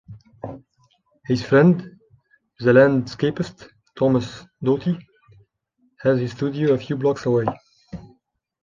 His 1.27 1.43
friend, 1.43 1.79
the 2.59 2.71
landscapist 2.73 3.69
Thomas 3.95 4.45
Doughty 4.63 4.97
had 5.99 6.17
his 6.17 6.31
studio 6.31 6.73
a 6.73 6.79
few 6.79 6.95
blocks 6.95 7.27
away. 7.27 7.45